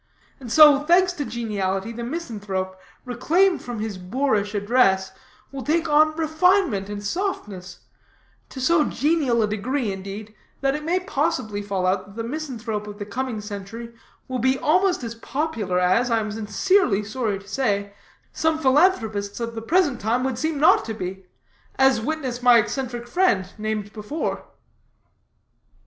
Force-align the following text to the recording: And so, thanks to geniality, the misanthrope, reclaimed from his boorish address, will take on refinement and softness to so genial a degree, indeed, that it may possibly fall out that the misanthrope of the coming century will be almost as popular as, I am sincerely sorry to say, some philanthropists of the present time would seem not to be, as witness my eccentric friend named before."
And 0.39 0.51
so, 0.51 0.79
thanks 0.79 1.13
to 1.13 1.25
geniality, 1.25 1.91
the 1.91 2.03
misanthrope, 2.03 2.75
reclaimed 3.05 3.61
from 3.63 3.77
his 3.79 3.99
boorish 3.99 4.55
address, 4.55 5.11
will 5.51 5.61
take 5.63 5.87
on 5.87 6.15
refinement 6.17 6.89
and 6.89 7.05
softness 7.05 7.81
to 8.49 8.59
so 8.59 8.83
genial 8.85 9.43
a 9.43 9.47
degree, 9.47 9.91
indeed, 9.91 10.33
that 10.61 10.73
it 10.73 10.83
may 10.83 10.99
possibly 11.01 11.61
fall 11.61 11.85
out 11.85 12.07
that 12.07 12.15
the 12.15 12.27
misanthrope 12.27 12.87
of 12.87 12.97
the 12.97 13.05
coming 13.05 13.41
century 13.41 13.93
will 14.27 14.39
be 14.39 14.57
almost 14.57 15.03
as 15.03 15.13
popular 15.13 15.77
as, 15.77 16.09
I 16.09 16.19
am 16.19 16.31
sincerely 16.31 17.03
sorry 17.03 17.37
to 17.37 17.47
say, 17.47 17.93
some 18.33 18.57
philanthropists 18.57 19.39
of 19.39 19.53
the 19.53 19.61
present 19.61 20.01
time 20.01 20.23
would 20.23 20.39
seem 20.39 20.59
not 20.59 20.83
to 20.85 20.95
be, 20.95 21.27
as 21.77 22.01
witness 22.01 22.41
my 22.41 22.57
eccentric 22.57 23.07
friend 23.07 23.53
named 23.59 23.93
before." 23.93 24.45